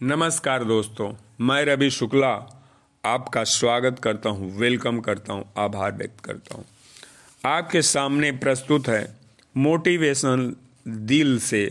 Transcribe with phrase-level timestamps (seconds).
[0.00, 2.28] नमस्कार दोस्तों मैं रवि शुक्ला
[3.04, 6.64] आपका स्वागत करता हूँ, वेलकम करता हूँ, आभार व्यक्त करता हूँ।
[7.44, 9.16] आपके सामने प्रस्तुत है
[9.54, 10.52] मोटिवेशनल
[11.06, 11.64] दिल से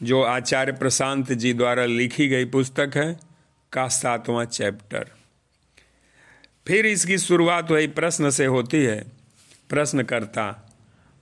[0.00, 3.12] जो आचार्य प्रशांत जी द्वारा लिखी गई पुस्तक है
[3.72, 5.06] का सातवां चैप्टर
[6.66, 9.00] फिर इसकी शुरुआत वही प्रश्न से होती है
[9.70, 10.50] प्रश्न करता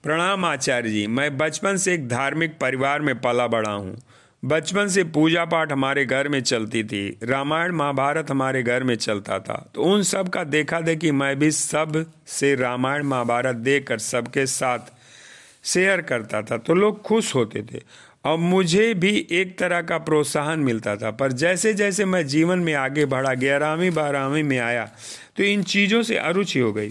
[0.03, 3.97] प्रणाम आचार्य जी मैं बचपन से एक धार्मिक परिवार में पला बड़ा हूँ
[4.45, 9.39] बचपन से पूजा पाठ हमारे घर में चलती थी, रामायण महाभारत हमारे घर में चलता
[9.39, 14.79] था। तो उन सब का देखा देखी मैं भी सबसे रामायण महाभारत देखकर सबके साथ
[15.63, 17.81] शेयर करता था। तो लोग खुश होते थे।
[18.25, 22.73] और मुझे भी एक तरह का प्रोत्साहन मिलता था। पर जैसे जैसे मैं जीवन में
[22.73, 24.85] आगे बढ़ा, ग्यारहवीं, बारहवीं में आया
[25.37, 26.89] तो इन चीज़ों से अरुचि हो गई।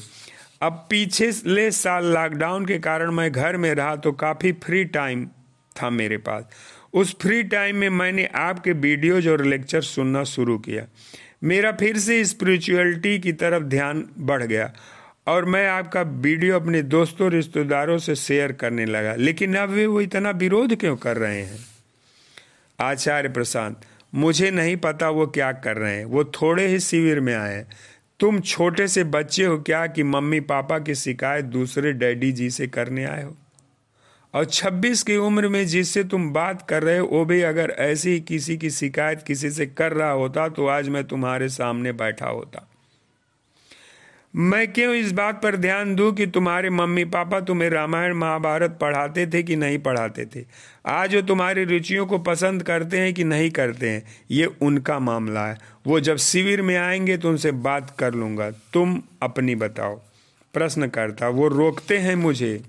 [0.63, 5.27] अब पीछे ले साल लॉकडाउन के कारण मैं घर में रहा तो काफ़ी फ्री टाइम
[5.77, 6.45] था मेरे पास।
[6.95, 10.87] उस फ्री टाइम में मैंने आपके वीडियोज़ और लेक्चर सुनना शुरू किया।
[11.45, 14.73] मेरा फिर से स्पिरिचुअलिटी की तरफ़ ध्यान बढ़ गया
[15.27, 20.01] और मैं आपका वीडियो अपने दोस्तों, रिश्तेदारों से शेयर करने लगा। लेकिन अब वे वो
[20.01, 21.59] इतना विरोध क्यों कर रहे हैं?
[22.81, 23.81] आचार्य प्रशांत,
[24.15, 27.71] मुझे नहीं पता वो क्या कर रहे हैं। वो थोड़े ही शिविर में आए हैं।
[28.21, 32.67] तुम छोटे से बच्चे हो क्या कि मम्मी पापा की शिकायत दूसरे डैडी जी से
[32.67, 33.37] करने आए हो?
[34.35, 38.21] और 26 की उम्र में जिससे तुम बात कर रहे हो, वो भी अगर ऐसी
[38.21, 42.69] किसी की शिकायत किसी से कर रहा होता तो आज मैं तुम्हारे सामने बैठा होता।
[44.37, 49.27] मैं क्यों इस बात पर ध्यान दूँ कि तुम्हारे मम्मी पापा तुम्हें रामायण महाभारत पढ़ाते
[49.27, 50.45] थे कि नहीं पढ़ाते थे?
[50.87, 54.03] आज वो तुम्हारी रुचियों को पसंद करते हैं कि नहीं करते हैं?
[54.31, 59.03] ये उनका मामला है। वो जब शिविर में आएँगे तो उनसे बात कर लूँगा। तुम
[59.23, 60.01] अपनी बताओ।
[60.55, 62.63] प्रश्न करता वो रोकते हैं मुझे।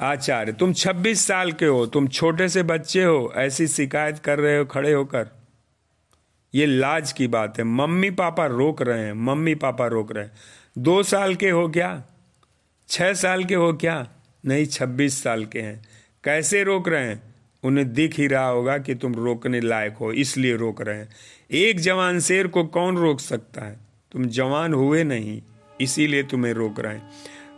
[0.00, 4.58] आचार्य, तुम 26 साल के हो, तुम छोटे से बच्चे हो, ऐसी शिकायत कर रहे
[4.58, 5.28] हो, खड़े होकर।
[6.54, 10.32] ये लाज की बात है। मम्मी पापा रोक रहे हैं, मम्मी पापा रोक रहे हैं।
[10.78, 12.04] दो साल के हो क्या?
[12.88, 14.08] छह साल के हो क्या?
[14.46, 15.88] नहीं, छब्बीस साल के हैं।
[16.24, 17.34] कैसे रोक रहे हैं?
[17.62, 21.08] उन्हें दिख ही रहा होगा कि तुम रोकने लायक हो, इसलिए रोक रहे हैं।
[21.50, 23.76] एक जवान शेर को कौन रोक सकता है?
[24.12, 25.42] तुम जवान हुए नहीं,
[25.80, 27.10] इसीलिए तुम्हें रोक रहे हैं।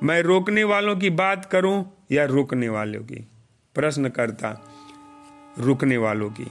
[0.02, 2.01] मैं रोकने वालों की बात करूँ?
[2.12, 3.26] या रुकने वालों की?
[3.74, 4.48] प्रश्न करता
[5.58, 6.46] रुकने वालों की।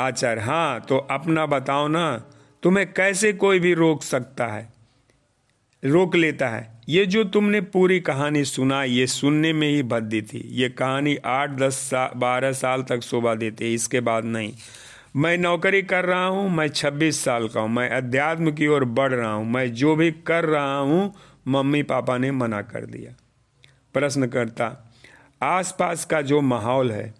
[0.00, 2.06] आचार्य हाँ तो अपना बताओ ना
[2.62, 4.72] तुम्हें कैसे कोई भी रोक सकता है?
[5.82, 10.42] रोक लेता है। ये जो तुमने पूरी कहानी सुना ये सुनने में ही भद्दी थी।
[10.52, 14.52] ये कहानी आठ दस सा, बारह साल तक शोभा देती है इसके बाद नहीं।
[15.16, 19.12] मैं नौकरी कर रहा हूँ मैं छब्बीस साल का हूँ मैं अध्यात्म की ओर बढ़
[19.12, 21.14] रहा हूँ मैं जो भी कर रहा हूँ
[21.48, 23.14] मम्मी पापा ने मना कर दिया।
[23.94, 24.93] प्रश्न करता
[25.44, 27.14] आसपास का जो माहौल है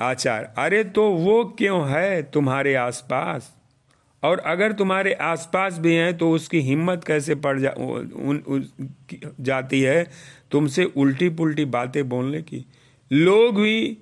[0.00, 3.54] आचार अरे तो वो क्यों है तुम्हारे आसपास?
[4.22, 8.68] और अगर तुम्हारे आसपास भी हैं तो उसकी हिम्मत कैसे पड़ जा उन, उन,
[9.40, 10.04] जाती है
[10.50, 12.64] तुमसे उल्टी पुल्टी बातें बोलने की?
[13.12, 13.98] लोग भी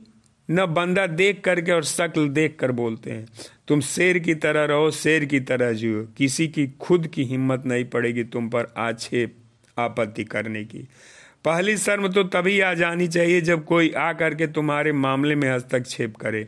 [0.51, 3.27] न बंदा देख करके और शक्ल देख कर बोलते हैं।
[3.69, 7.85] तुम शेर की तरह रहो शेर की तरह जियो। किसी की खुद की हिम्मत नहीं
[7.85, 9.37] पड़ेगी तुम पर आक्षेप
[9.79, 10.89] आपत्ति करने की।
[11.45, 16.17] पहली शर्म तो तभी आ जानी चाहिए जब कोई आ करके तुम्हारे मामले में हस्तक्षेप
[16.17, 16.47] करे।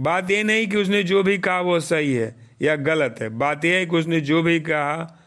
[0.00, 3.64] बात यह नहीं कि उसने जो भी कहा वो सही है या गलत है। बात
[3.64, 5.18] यह है कि उसने जो भी कहा,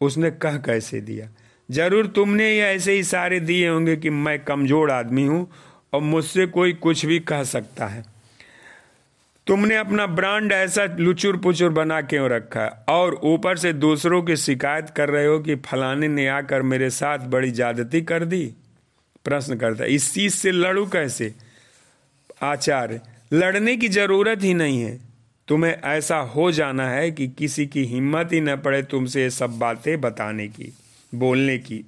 [0.00, 1.28] उसने कह कैसे दिया।
[1.68, 5.50] ज़रूर तुमने ये ऐसे इशारे दिए होंगे कि मैं कमज़ोर आदमी हूँ
[5.92, 8.04] और मुझसे कोई कुछ भी कह सकता है।
[9.46, 12.84] तुमने अपना ब्रांड ऐसा लुचुर पुचुर बना क्यों रखा?
[12.88, 17.18] और ऊपर से दूसरों की शिकायत कर रहे हो कि फलाने ने आकर मेरे साथ
[17.18, 18.54] बड़ी ज्यादती कर दी?
[19.24, 21.34] प्रश्न करता इस चीज़ से लड़ू कैसे?
[22.42, 23.00] आचार्य,
[23.32, 25.00] लड़ने की ज़रूरत ही नहीं है।
[25.48, 29.58] तुम्हें ऐसा हो जाना है कि किसी की हिम्मत ही न पड़े तुमसे ये सब
[29.58, 30.72] बातें बताने की,
[31.14, 31.84] बोलने की।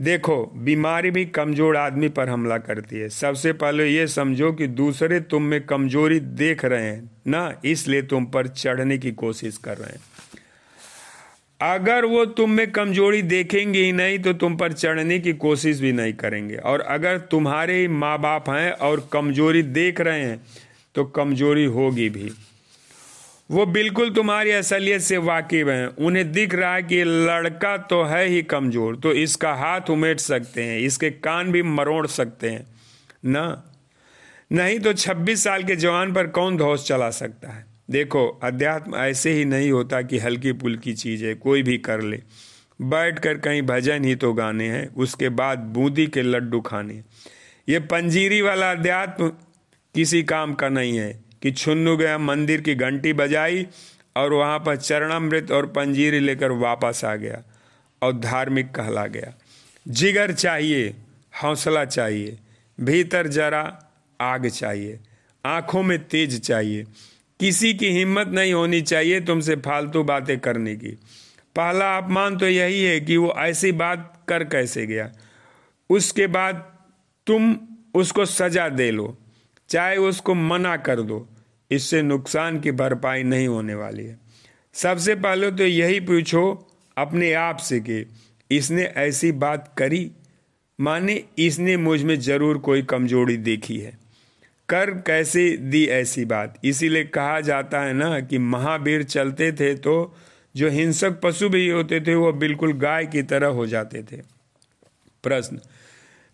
[0.00, 5.20] देखो, बीमारी भी कमज़ोर आदमी पर हमला करती है। सबसे पहले ये समझो कि दूसरे
[5.22, 9.92] तुम में कमज़ोरी देख रहे हैं, ना इसलिए तुम पर चढ़ने की कोशिश कर रहे
[9.92, 10.00] हैं।
[11.64, 15.92] अगर वो तुम में कमज़ोरी देखेंगे ही नहीं तो तुम पर चढ़ने की कोशिश भी
[15.92, 20.40] नहीं करेंगे। और अगर तुम्हारे ही माँ बाप हैं और कमज़ोरी देख रहे हैं
[20.94, 22.30] तो कमज़ोरी होगी भी।
[23.50, 28.24] वो बिल्कुल तुम्हारी असलियत से वाकिफ हैं। उन्हें दिख रहा है कि लड़का तो है
[28.26, 32.66] ही कमज़ोर तो इसका हाथ उमेट सकते हैं, इसके कान भी मरोड़ सकते हैं।
[33.24, 33.62] ना?
[34.52, 37.64] नहीं तो 26 साल के जवान पर कौन धौस चला सकता है?
[37.90, 42.20] देखो, अध्यात्म ऐसे ही नहीं होता कि हल्की पुल्की चीज़ है कोई भी कर ले।
[42.80, 47.02] बैठ कर कहीं भजन ही तो गाने हैं, उसके बाद बूंदी के लड्डू खाने।
[47.68, 49.28] ये पंजीरी वाला अध्यात्म
[49.94, 53.66] किसी काम का नहीं है। कि छुन्नू गया, मंदिर की घंटी बजाई
[54.16, 57.42] और वहाँ पर चरणामृत और पंजीरी लेकर वापस आ गया
[58.02, 59.32] और धार्मिक कहला गया।
[59.88, 60.96] जिगर चाहिए,
[61.42, 62.38] हौसला चाहिए,
[62.80, 63.62] भीतर जरा
[64.20, 64.98] आग चाहिए,
[65.44, 66.84] आँखों में तेज चाहिए।
[67.40, 70.98] किसी की हिम्मत नहीं होनी चाहिए तुमसे फालतू बातें करने की।
[71.56, 75.10] पहला अपमान तो यही है कि वो ऐसी बात कर कैसे गया?
[75.90, 76.78] उसके बाद
[77.26, 77.56] तुम
[77.94, 79.18] उसको सजा दे लो,
[79.68, 81.26] चाहे उसको मना कर दो।
[81.70, 84.18] इससे नुकसान की भरपाई नहीं होने वाली है।
[84.74, 86.42] सबसे पहले तो यही पूछो
[86.96, 88.04] अपने आप से कि
[88.50, 90.10] इसने ऐसी बात करी?
[90.78, 93.92] माने इसने मुझमें ज़रूर कोई कमज़ोरी देखी है।
[94.68, 96.58] कर कैसे दी ऐसी बात?
[96.64, 100.14] इसीलिए कहा जाता है ना कि महावीर चलते थे तो
[100.54, 104.20] जो हिंसक पशु भी होते थे वो बिल्कुल गाय की तरह हो जाते थे।
[105.24, 105.60] प्रश्न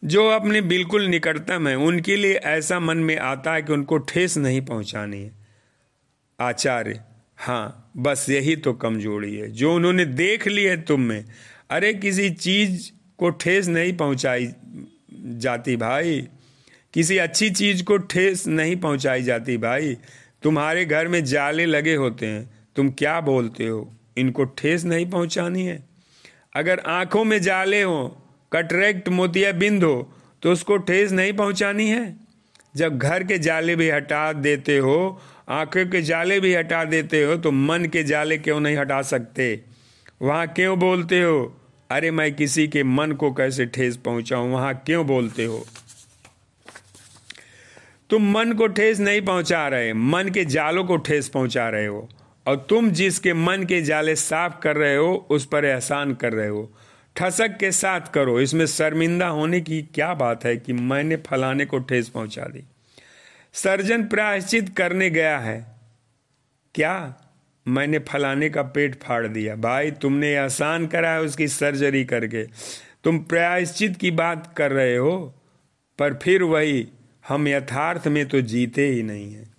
[0.04, 4.36] जो अपने बिल्कुल निकटतम है, उनके लिए ऐसा मन में आता है कि उनको ठेस
[4.36, 5.32] नहीं पहुंचानी है।
[6.40, 7.00] आचार्य
[7.36, 11.24] हाँ बस यही तो कमज़ोरी है। जो उन्होंने देख ली है तुम में,
[11.70, 14.52] अरे किसी चीज़ को ठेस नहीं पहुंचाई
[15.14, 16.28] जाती भाई।
[16.94, 19.96] किसी अच्छी चीज़ को ठेस नहीं पहुंचाई जाती भाई।
[20.42, 23.96] तुम्हारे घर में जाले लगे होते हैं, तुम क्या बोलते हो?
[24.16, 25.86] इनको ठेस नहीं पहुंचानी है।
[26.56, 28.21] अगर आँखों में जाले हो
[28.52, 30.12] कटरेक्ट मोतिया बिंद हो
[30.42, 32.16] तो उसको ठेस नहीं पहुंचानी है?
[32.76, 37.36] जब घर के जाले भी हटा देते हो, आँखों के जाले भी हटा देते हो
[37.36, 39.60] तो मन के जाले क्यों नहीं हटा सकते?
[40.22, 41.58] वहाँ क्यों बोलते हो?
[41.90, 44.50] अरे मैं किसी के मन को कैसे ठेस पहुंचाऊं?
[44.50, 45.66] वहाँ क्यों बोलते हो?
[48.10, 52.08] तुम मन को ठेस नहीं पहुँचा रहे, मन के जालों को ठेस पहुँचा रहे हो,
[52.46, 56.48] और तुम जिसके मन के जाले साफ़ कर रहे हो, उस पर एहसान कर रहे
[56.48, 56.70] हो।
[57.16, 61.78] ठसक के साथ करो। इसमें शर्मिंदा होने की क्या बात है कि मैंने फलाने को
[61.78, 62.64] ठेस पहुँचा दी?
[63.52, 65.66] सर्जन प्रायश्चित करने गया है।
[66.74, 67.14] क्या
[67.68, 69.56] मैंने फलाने का पेट फाड़ दिया?
[69.56, 72.44] भाई, तुमने आसान करा है उसकी सर्जरी करके।
[73.04, 75.34] तुम प्रायश्चित की बात कर रहे हो,
[75.98, 76.88] पर फिर वही,
[77.28, 79.54] हम यथार्थ में तो जीते ही नहीं हैं।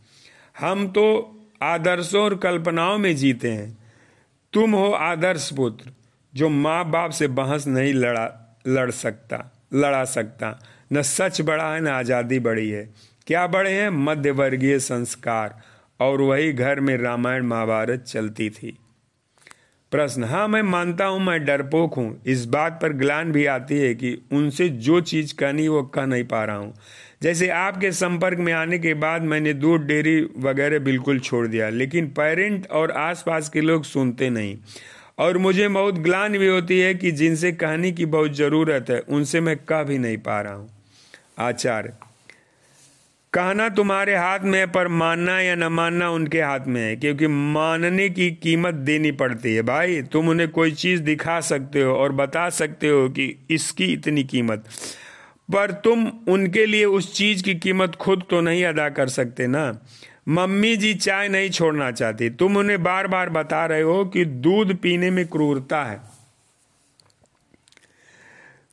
[0.60, 3.78] हम तो आदर्शों और कल्पनाओं में जीते हैं।
[4.54, 5.92] तुम हो आदर्श पुत्र।
[6.36, 10.60] जो माँ बाप से बहस नहीं लड़ा, लड़ सकता, लड़ा सकता।
[10.94, 12.90] न सच बड़ा है, न आज़ादी बड़ी है।
[13.28, 13.90] क्या बड़े हैं?
[13.90, 15.62] मध्य वर्गीय संस्कार।
[16.00, 18.78] और वही घर में रामायण महाभारत चलती थी।
[19.92, 23.94] प्रश्न हाँ मैं मानता हूँ, मैं डरपोक हूँ। इस बात पर ग्लान भी आती है
[23.96, 26.74] कि उनसे जो चीज़ कहनी, वो कह नहीं पा रहा हूँ।
[27.24, 32.08] जैसे आपके संपर्क में आने के बाद मैंने दूध डेयरी वगैरह बिल्कुल छोड़ दिया, लेकिन
[32.08, 34.58] पेरेंट और आसपास के लोग सुनते नहीं।
[35.18, 39.42] और मुझे बहुत ग्लान भी होती है कि जिनसे कहने की बहुत ज़रूरत है, उनसे
[39.42, 40.70] मैं कह भी नहीं पा रहा हूँ।
[41.40, 41.94] आचार्य,
[43.34, 47.28] कहना तुम्हारे हाथ में है, पर मानना या न मानना उनके हाथ में है, क्योंकि
[47.28, 52.12] मानने की कीमत देनी पड़ती है। भाई, तुम उन्हें कोई चीज़ दिखा सकते हो और
[52.12, 54.66] बता सकते हो कि इसकी इतनी कीमत।
[55.52, 59.80] पर तुम उनके लिए उस चीज़ की कीमत खुद तो नहीं अदा कर सकते ना।
[60.28, 64.76] मम्मी जी चाय नहीं छोड़ना चाहती। तुम उन्हें बार बार बता रहे हो कि दूध
[64.76, 66.02] पीने में क्रूरता है।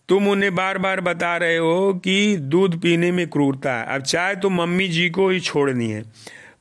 [0.09, 4.37] तुम उन्हें बार बार बता रहे हो कि दूध पीने में क्रूरता है। अब चाय
[4.37, 6.05] तो मम्मी जी को ही छोड़नी है।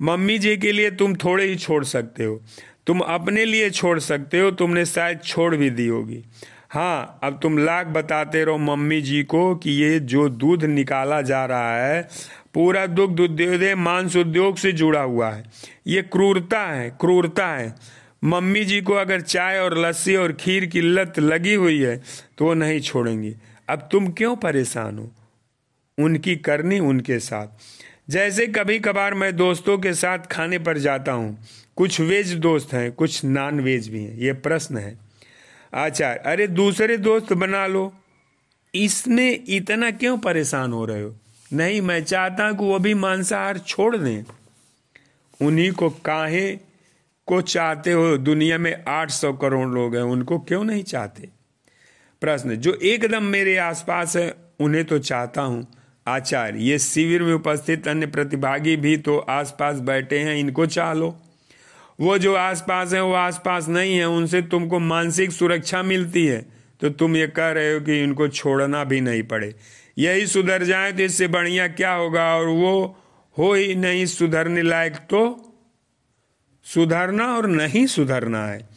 [0.02, 2.42] मम्मी जी के लिए तुम थोड़े ही छोड़ सकते हो।
[2.88, 6.24] तुम अपने लिए छोड़ सकते हो। तुमने शायद छोड़ भी दी होगी।
[6.72, 11.46] हाँ अब तुम लाख बताते रहो मम्मी जी को कि ये जो दूध निकाला जा
[11.46, 12.02] रहा है,
[12.54, 15.44] पूरा दुग्ध उद्योग मांस उद्योग से जुड़ा हुआ है।
[15.88, 17.74] ये क्रूरता है क्रूरता है।
[18.24, 21.96] मम्मी जी को अगर चाय और लस्सी और खीर की लत लगी हुई है
[22.38, 23.36] तो वो नहीं छोड़ेंगी।
[23.70, 25.12] अब तुम क्यों परेशान हो?
[25.98, 27.48] उनकी करनी उनके साथ।
[28.10, 31.38] जैसे कभी कभार मैं दोस्तों के साथ खाने पर जाता हूँ।
[31.76, 35.09] कुछ वेज दोस्त हैं, कुछ नॉन वेज भी हैं। ये प्रश्न है।
[35.74, 37.94] आचार्य अरे दूसरे दोस्त बना लो।
[38.76, 41.16] इसमें इतना क्यों परेशान हो रहे हो?
[41.54, 44.24] नहीं, मैं चाहता कि वो भी मांसाहार छोड़ दें।
[45.42, 46.58] उन्हीं को काहे
[47.28, 48.18] को चाहते हो?
[48.18, 51.30] दुनिया में 800 करोड़ लोग हैं, उनको क्यों नहीं चाहते?
[52.22, 55.68] प्रश्न, जो एकदम मेरे आसपास है, उन्हें तो चाहता हूँ।
[56.08, 61.18] आचार्य ये शिविर में उपस्थित अन्य प्रतिभागी भी तो आसपास बैठे हैं, इनको चाह लो।
[62.00, 66.46] वो जो आसपास है, वो आसपास नहीं है, उनसे तुमको मानसिक सुरक्षा मिलती है।
[66.82, 69.54] तो तुम ये कह रहे हो कि इनको छोड़ना भी नहीं पड़े।
[69.98, 72.26] यही सुधर जाए तो इससे बढ़िया क्या होगा?
[72.36, 72.98] और वो
[73.38, 75.22] हो ही नहीं सुधरने लायक तो
[76.66, 78.68] सुधरना और नहीं सुधरना है।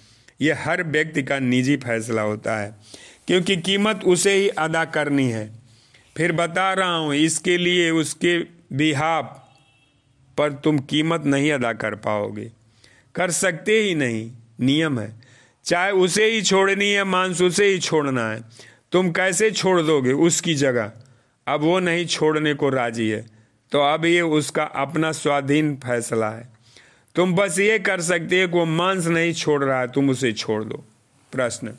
[0.41, 2.75] यह हर व्यक्ति का निजी फैसला होता है,
[3.27, 5.51] क्योंकि कीमत उसे ही अदा करनी है।
[6.17, 8.39] फिर बता रहा हूँ, इसके लिए उसके
[8.77, 9.39] बिहाब
[10.39, 12.51] पर तुम कीमत नहीं अदा कर पाओगे।
[13.15, 15.13] कर सकते ही नहीं। नियम है।
[15.65, 18.41] चाहे उसे ही छोड़नी है, मांस उसे ही छोड़ना है।
[18.93, 20.93] तुम कैसे छोड़ दोगे उसकी जगह?
[21.47, 23.27] अब वो नहीं छोड़ने को राज़ी है।
[23.73, 26.49] तो अब ये उसका अपना स्वाधीन फैसला है।
[27.15, 30.33] तुम बस ये कर सकते हो कि वो मांस नहीं छोड़ रहा है, तुम उसे
[30.33, 30.85] छोड़ दो।
[31.33, 31.73] प्रश्न।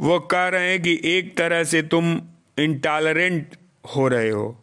[0.00, 2.20] वो कह रहे हैं कि एक तरह से तुम
[2.58, 3.56] इंटॉलरेंट
[3.96, 4.60] हो रहे हो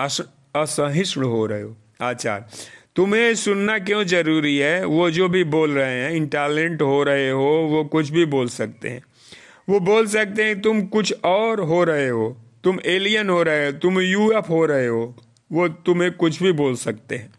[0.00, 2.48] असहिष्णु हो रहे हो, आचार।
[2.96, 4.84] तुम्हें सुनना क्यों ज़रूरी है?
[4.84, 8.88] वो जो भी बोल रहे हैं इंटॉलरेंट हो रहे हो, वो कुछ भी बोल सकते
[8.88, 9.02] हैं।
[9.68, 13.72] वो बोल सकते हैं, तुम कुछ और हो रहे हो, तुम एलियन हो रहे हो,
[13.72, 15.16] तुम यूएफ हो रहे हो,
[15.52, 17.34] वो तुम्हें कुछ भी बोल सकते हैं।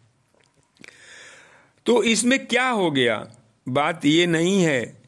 [1.85, 3.27] तो इसमें क्या हो गया?
[3.69, 5.01] बात ये नहीं है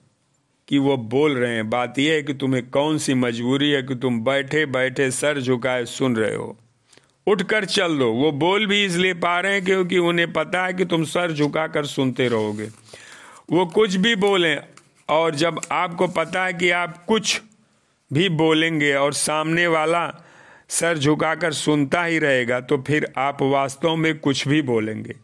[0.68, 3.96] कि वो बोल रहे हैं, बात यह है कि तुम्हें कौन सी मजबूरी है कि
[3.96, 6.58] तुम बैठे बैठे सर झुकाए सुन रहे हो।
[7.29, 10.86] उठकर चल दो वो बोल भी इसलिए पा रहे हैं क्योंकि उन्हें पता है कि
[10.86, 12.67] तुम सर झुकाकर सुनते रहोगे।
[13.51, 14.57] वो कुछ भी बोलें
[15.09, 17.41] और जब आपको पता है कि आप कुछ
[18.12, 20.05] भी बोलेंगे और सामने वाला
[20.69, 25.15] सर झुकाकर सुनता ही रहेगा तो फिर आप वास्तव में कुछ भी बोलेंगे।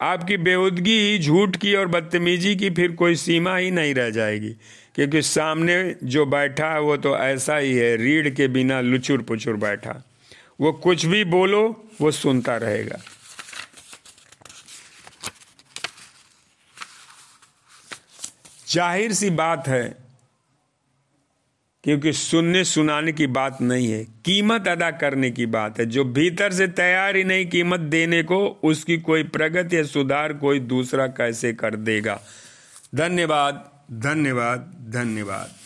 [0.00, 4.50] आपकी बेहूदगी ही झूठ की और बदतमीजी की फिर कोई सीमा ही नहीं रह जाएगी,
[4.94, 9.56] क्योंकि सामने जो बैठा है वो तो ऐसा ही है, रीढ़ के बिना लुचुर पुचुर
[9.56, 10.02] बैठा।
[10.60, 11.62] वो कुछ भी बोलो,
[12.00, 13.00] वो सुनता रहेगा।
[18.68, 19.84] ज़ाहिर सी बात है,
[21.84, 26.52] क्योंकि सुनने सुनाने की बात नहीं है, कीमत अदा करने की बात है। जो भीतर
[26.52, 31.52] से तैयार ही नहीं कीमत देने को, उसकी कोई प्रगति या सुधार कोई दूसरा कैसे
[31.52, 32.20] कर देगा?
[32.94, 35.63] धन्यवाद धन्यवाद धन्यवाद।